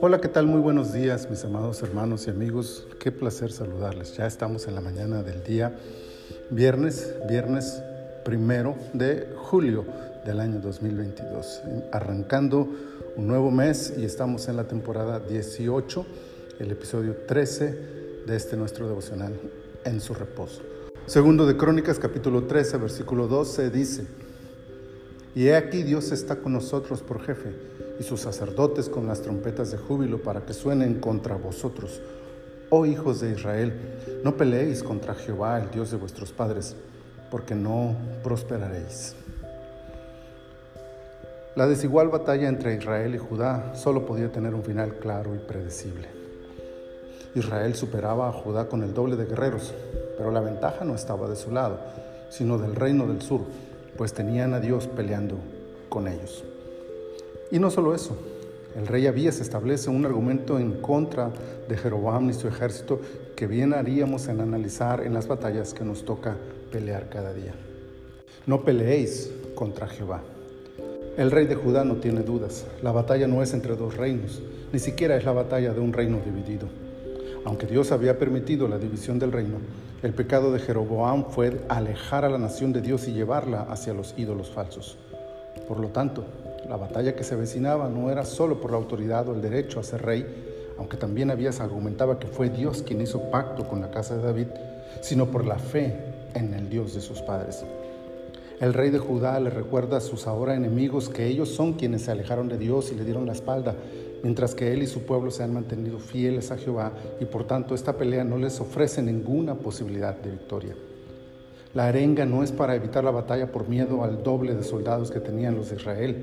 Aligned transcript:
Hola, 0.00 0.20
¿qué 0.22 0.28
tal? 0.28 0.46
Muy 0.46 0.60
buenos 0.60 0.92
días, 0.92 1.28
mis 1.28 1.44
amados 1.44 1.82
hermanos 1.82 2.26
y 2.26 2.30
amigos. 2.30 2.86
Qué 2.98 3.12
placer 3.12 3.52
saludarles. 3.52 4.16
Ya 4.16 4.26
estamos 4.26 4.66
en 4.66 4.74
la 4.74 4.80
mañana 4.80 5.22
del 5.22 5.44
día 5.44 5.76
viernes, 6.50 7.14
viernes 7.28 7.82
primero 8.24 8.76
de 8.94 9.28
julio 9.36 9.84
del 10.24 10.40
año 10.40 10.60
2022, 10.60 11.62
arrancando 11.92 12.66
un 13.16 13.26
nuevo 13.26 13.50
mes 13.50 13.92
y 13.96 14.04
estamos 14.04 14.48
en 14.48 14.56
la 14.56 14.64
temporada 14.64 15.20
18, 15.20 16.06
el 16.60 16.70
episodio 16.70 17.16
13 17.26 18.24
de 18.26 18.36
este 18.36 18.56
nuestro 18.56 18.88
devocional 18.88 19.34
en 19.84 20.00
su 20.00 20.14
reposo. 20.14 20.62
Segundo 21.06 21.46
de 21.46 21.56
Crónicas 21.56 21.98
capítulo 21.98 22.44
13, 22.44 22.78
versículo 22.78 23.28
12 23.28 23.70
dice, 23.70 24.06
y 25.36 25.48
he 25.48 25.54
aquí 25.54 25.82
Dios 25.82 26.12
está 26.12 26.36
con 26.36 26.54
nosotros 26.54 27.02
por 27.02 27.20
jefe 27.20 27.54
y 28.00 28.02
sus 28.02 28.22
sacerdotes 28.22 28.88
con 28.88 29.06
las 29.06 29.20
trompetas 29.20 29.70
de 29.70 29.76
júbilo 29.76 30.22
para 30.22 30.46
que 30.46 30.54
suenen 30.54 30.98
contra 30.98 31.36
vosotros. 31.36 32.00
Oh 32.70 32.86
hijos 32.86 33.20
de 33.20 33.32
Israel, 33.32 33.74
no 34.24 34.34
peleéis 34.38 34.82
contra 34.82 35.14
Jehová, 35.14 35.60
el 35.60 35.70
Dios 35.70 35.90
de 35.90 35.98
vuestros 35.98 36.32
padres, 36.32 36.74
porque 37.30 37.54
no 37.54 37.94
prosperaréis. 38.24 39.14
La 41.54 41.66
desigual 41.66 42.08
batalla 42.08 42.48
entre 42.48 42.74
Israel 42.74 43.14
y 43.14 43.18
Judá 43.18 43.74
solo 43.74 44.06
podía 44.06 44.32
tener 44.32 44.54
un 44.54 44.64
final 44.64 44.94
claro 44.94 45.34
y 45.34 45.38
predecible. 45.38 46.08
Israel 47.34 47.74
superaba 47.74 48.30
a 48.30 48.32
Judá 48.32 48.68
con 48.68 48.82
el 48.82 48.94
doble 48.94 49.16
de 49.16 49.26
guerreros, 49.26 49.74
pero 50.16 50.30
la 50.30 50.40
ventaja 50.40 50.86
no 50.86 50.94
estaba 50.94 51.28
de 51.28 51.36
su 51.36 51.50
lado, 51.50 51.78
sino 52.30 52.56
del 52.56 52.74
reino 52.74 53.06
del 53.06 53.20
sur, 53.20 53.42
pues 53.96 54.12
tenían 54.12 54.54
a 54.54 54.60
Dios 54.60 54.86
peleando 54.86 55.36
con 55.88 56.08
ellos. 56.08 56.44
Y 57.50 57.58
no 57.58 57.70
solo 57.70 57.94
eso, 57.94 58.16
el 58.76 58.86
rey 58.86 59.06
Abías 59.06 59.40
establece 59.40 59.88
un 59.88 60.04
argumento 60.04 60.58
en 60.58 60.72
contra 60.72 61.30
de 61.68 61.76
Jeroboam 61.76 62.28
y 62.28 62.34
su 62.34 62.46
ejército 62.46 63.00
que 63.34 63.46
bien 63.46 63.72
haríamos 63.72 64.28
en 64.28 64.40
analizar 64.40 65.02
en 65.02 65.14
las 65.14 65.28
batallas 65.28 65.72
que 65.72 65.84
nos 65.84 66.04
toca 66.04 66.36
pelear 66.70 67.08
cada 67.08 67.32
día. 67.32 67.54
No 68.46 68.62
peleéis 68.64 69.30
contra 69.54 69.88
Jehová. 69.88 70.22
El 71.16 71.30
rey 71.30 71.46
de 71.46 71.54
Judá 71.54 71.84
no 71.84 71.96
tiene 71.96 72.20
dudas. 72.20 72.66
La 72.82 72.92
batalla 72.92 73.26
no 73.26 73.42
es 73.42 73.54
entre 73.54 73.76
dos 73.76 73.96
reinos, 73.96 74.42
ni 74.72 74.78
siquiera 74.78 75.16
es 75.16 75.24
la 75.24 75.32
batalla 75.32 75.72
de 75.72 75.80
un 75.80 75.94
reino 75.94 76.20
dividido. 76.22 76.68
Aunque 77.46 77.66
Dios 77.66 77.92
había 77.92 78.18
permitido 78.18 78.66
la 78.66 78.76
división 78.76 79.20
del 79.20 79.30
reino, 79.30 79.58
el 80.02 80.12
pecado 80.12 80.52
de 80.52 80.58
Jeroboam 80.58 81.26
fue 81.30 81.60
alejar 81.68 82.24
a 82.24 82.28
la 82.28 82.38
nación 82.38 82.72
de 82.72 82.80
Dios 82.80 83.06
y 83.06 83.12
llevarla 83.12 83.62
hacia 83.70 83.94
los 83.94 84.14
ídolos 84.18 84.50
falsos. 84.50 84.98
Por 85.68 85.78
lo 85.78 85.90
tanto, 85.90 86.24
la 86.68 86.76
batalla 86.76 87.14
que 87.14 87.22
se 87.22 87.34
avecinaba 87.34 87.88
no 87.88 88.10
era 88.10 88.24
solo 88.24 88.60
por 88.60 88.72
la 88.72 88.78
autoridad 88.78 89.28
o 89.28 89.32
el 89.32 89.42
derecho 89.42 89.78
a 89.78 89.84
ser 89.84 90.02
rey, 90.02 90.26
aunque 90.76 90.96
también 90.96 91.30
había 91.30 91.50
argumentaba 91.60 92.18
que 92.18 92.26
fue 92.26 92.50
Dios 92.50 92.82
quien 92.82 93.00
hizo 93.00 93.30
pacto 93.30 93.68
con 93.68 93.80
la 93.80 93.92
casa 93.92 94.16
de 94.16 94.24
David, 94.24 94.48
sino 95.00 95.26
por 95.26 95.46
la 95.46 95.60
fe 95.60 95.94
en 96.34 96.52
el 96.52 96.68
Dios 96.68 96.94
de 96.94 97.00
sus 97.00 97.22
padres. 97.22 97.64
El 98.58 98.72
rey 98.72 98.88
de 98.88 98.98
Judá 98.98 99.38
le 99.38 99.50
recuerda 99.50 99.98
a 99.98 100.00
sus 100.00 100.26
ahora 100.26 100.54
enemigos 100.54 101.10
que 101.10 101.26
ellos 101.26 101.50
son 101.50 101.74
quienes 101.74 102.02
se 102.02 102.10
alejaron 102.10 102.48
de 102.48 102.56
Dios 102.56 102.90
y 102.90 102.94
le 102.94 103.04
dieron 103.04 103.26
la 103.26 103.34
espalda, 103.34 103.74
mientras 104.22 104.54
que 104.54 104.72
él 104.72 104.82
y 104.82 104.86
su 104.86 105.02
pueblo 105.02 105.30
se 105.30 105.42
han 105.42 105.52
mantenido 105.52 105.98
fieles 105.98 106.50
a 106.50 106.56
Jehová 106.56 106.92
y 107.20 107.26
por 107.26 107.46
tanto 107.46 107.74
esta 107.74 107.98
pelea 107.98 108.24
no 108.24 108.38
les 108.38 108.58
ofrece 108.58 109.02
ninguna 109.02 109.56
posibilidad 109.56 110.16
de 110.16 110.30
victoria. 110.30 110.74
La 111.74 111.88
arenga 111.88 112.24
no 112.24 112.42
es 112.42 112.50
para 112.50 112.74
evitar 112.74 113.04
la 113.04 113.10
batalla 113.10 113.52
por 113.52 113.68
miedo 113.68 114.02
al 114.02 114.22
doble 114.22 114.54
de 114.54 114.64
soldados 114.64 115.10
que 115.10 115.20
tenían 115.20 115.54
los 115.54 115.68
de 115.68 115.76
Israel. 115.76 116.16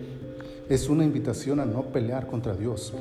Es 0.67 0.89
una 0.89 1.03
invitación 1.03 1.59
a 1.59 1.65
no 1.65 1.83
pelear 1.83 2.25
contra 2.25 2.55
Dios, 2.55 2.95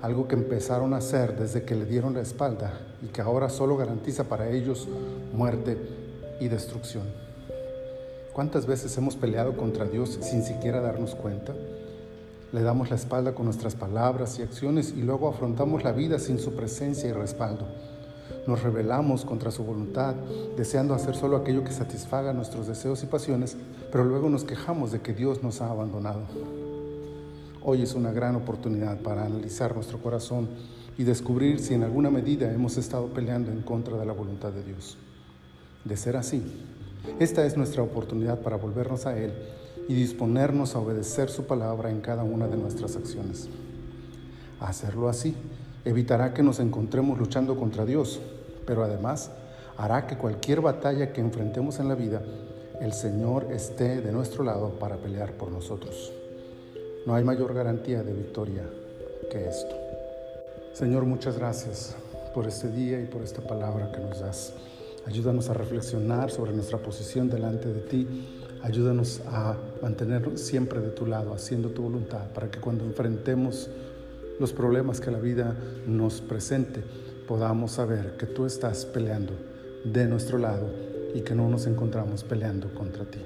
algo 0.00 0.26
que 0.26 0.34
empezaron 0.34 0.94
a 0.94 0.98
hacer 0.98 1.38
desde 1.38 1.64
que 1.64 1.74
le 1.74 1.84
dieron 1.84 2.14
la 2.14 2.22
espalda 2.22 2.72
y 3.02 3.08
que 3.08 3.20
ahora 3.20 3.50
solo 3.50 3.76
garantiza 3.76 4.24
para 4.24 4.48
ellos 4.48 4.88
muerte 5.34 5.76
y 6.40 6.48
destrucción. 6.48 7.27
¿Cuántas 8.32 8.66
veces 8.66 8.96
hemos 8.96 9.16
peleado 9.16 9.56
contra 9.56 9.84
Dios 9.84 10.18
sin 10.20 10.44
siquiera 10.44 10.80
darnos 10.80 11.14
cuenta? 11.14 11.54
Le 12.52 12.62
damos 12.62 12.88
la 12.88 12.96
espalda 12.96 13.34
con 13.34 13.46
nuestras 13.46 13.74
palabras 13.74 14.38
y 14.38 14.42
acciones 14.42 14.94
y 14.96 15.02
luego 15.02 15.28
afrontamos 15.28 15.82
la 15.82 15.92
vida 15.92 16.18
sin 16.18 16.38
su 16.38 16.54
presencia 16.54 17.08
y 17.08 17.12
respaldo. 17.12 17.66
Nos 18.46 18.62
rebelamos 18.62 19.24
contra 19.24 19.50
su 19.50 19.64
voluntad, 19.64 20.14
deseando 20.56 20.94
hacer 20.94 21.16
solo 21.16 21.36
aquello 21.36 21.64
que 21.64 21.72
satisfaga 21.72 22.32
nuestros 22.32 22.66
deseos 22.66 23.02
y 23.02 23.06
pasiones, 23.06 23.56
pero 23.90 24.04
luego 24.04 24.30
nos 24.30 24.44
quejamos 24.44 24.92
de 24.92 25.00
que 25.00 25.12
Dios 25.12 25.42
nos 25.42 25.60
ha 25.60 25.70
abandonado. 25.70 26.20
Hoy 27.62 27.82
es 27.82 27.94
una 27.94 28.12
gran 28.12 28.36
oportunidad 28.36 28.98
para 29.00 29.26
analizar 29.26 29.74
nuestro 29.74 29.98
corazón 29.98 30.48
y 30.96 31.04
descubrir 31.04 31.58
si 31.60 31.74
en 31.74 31.82
alguna 31.82 32.10
medida 32.10 32.50
hemos 32.52 32.76
estado 32.76 33.08
peleando 33.08 33.50
en 33.50 33.62
contra 33.62 33.98
de 33.98 34.06
la 34.06 34.12
voluntad 34.12 34.52
de 34.52 34.62
Dios. 34.62 34.96
De 35.84 35.96
ser 35.96 36.16
así, 36.16 36.42
esta 37.18 37.44
es 37.44 37.56
nuestra 37.56 37.82
oportunidad 37.82 38.40
para 38.40 38.56
volvernos 38.56 39.06
a 39.06 39.18
Él 39.18 39.32
y 39.88 39.94
disponernos 39.94 40.74
a 40.74 40.80
obedecer 40.80 41.30
su 41.30 41.44
palabra 41.46 41.90
en 41.90 42.00
cada 42.00 42.22
una 42.22 42.46
de 42.46 42.56
nuestras 42.56 42.96
acciones. 42.96 43.48
Hacerlo 44.60 45.08
así 45.08 45.34
evitará 45.84 46.34
que 46.34 46.42
nos 46.42 46.60
encontremos 46.60 47.18
luchando 47.18 47.56
contra 47.56 47.84
Dios, 47.84 48.20
pero 48.66 48.84
además 48.84 49.30
hará 49.76 50.06
que 50.06 50.18
cualquier 50.18 50.60
batalla 50.60 51.12
que 51.12 51.20
enfrentemos 51.20 51.78
en 51.78 51.88
la 51.88 51.94
vida, 51.94 52.22
el 52.80 52.92
Señor 52.92 53.48
esté 53.50 54.00
de 54.00 54.12
nuestro 54.12 54.44
lado 54.44 54.70
para 54.78 54.96
pelear 54.96 55.32
por 55.32 55.50
nosotros. 55.50 56.12
No 57.06 57.14
hay 57.14 57.24
mayor 57.24 57.54
garantía 57.54 58.02
de 58.02 58.12
victoria 58.12 58.62
que 59.30 59.48
esto. 59.48 59.74
Señor, 60.74 61.04
muchas 61.04 61.38
gracias 61.38 61.96
por 62.34 62.46
este 62.46 62.68
día 62.70 63.00
y 63.00 63.06
por 63.06 63.22
esta 63.22 63.40
palabra 63.40 63.90
que 63.90 63.98
nos 63.98 64.20
das. 64.20 64.52
Ayúdanos 65.08 65.48
a 65.48 65.54
reflexionar 65.54 66.30
sobre 66.30 66.52
nuestra 66.52 66.76
posición 66.76 67.30
delante 67.30 67.72
de 67.72 67.80
ti. 67.80 68.06
Ayúdanos 68.62 69.22
a 69.26 69.56
mantenernos 69.80 70.38
siempre 70.38 70.80
de 70.80 70.90
tu 70.90 71.06
lado, 71.06 71.32
haciendo 71.32 71.70
tu 71.70 71.82
voluntad, 71.82 72.28
para 72.34 72.50
que 72.50 72.60
cuando 72.60 72.84
enfrentemos 72.84 73.70
los 74.38 74.52
problemas 74.52 75.00
que 75.00 75.10
la 75.10 75.18
vida 75.18 75.56
nos 75.86 76.20
presente, 76.20 76.82
podamos 77.26 77.72
saber 77.72 78.18
que 78.18 78.26
tú 78.26 78.44
estás 78.44 78.84
peleando 78.84 79.32
de 79.82 80.06
nuestro 80.06 80.36
lado 80.36 80.68
y 81.14 81.22
que 81.22 81.34
no 81.34 81.48
nos 81.48 81.66
encontramos 81.66 82.22
peleando 82.22 82.68
contra 82.74 83.06
ti. 83.06 83.24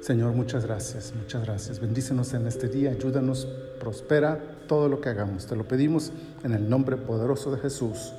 Señor, 0.00 0.32
muchas 0.32 0.64
gracias, 0.64 1.12
muchas 1.16 1.44
gracias. 1.44 1.78
Bendícenos 1.78 2.34
en 2.34 2.48
este 2.48 2.68
día, 2.68 2.90
ayúdanos, 2.90 3.46
prospera 3.78 4.40
todo 4.66 4.88
lo 4.88 5.00
que 5.00 5.10
hagamos. 5.10 5.46
Te 5.46 5.54
lo 5.54 5.68
pedimos 5.68 6.10
en 6.42 6.54
el 6.54 6.68
nombre 6.68 6.96
poderoso 6.96 7.52
de 7.52 7.58
Jesús. 7.58 8.12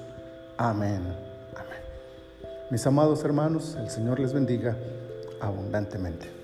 Amén. 0.57 1.31
Mis 2.72 2.88
amados 2.88 3.22
hermanos, 3.26 3.76
el 3.78 3.90
Señor 3.90 4.22
les 4.22 4.32
bendiga 4.32 4.78
abundantemente. 5.42 6.41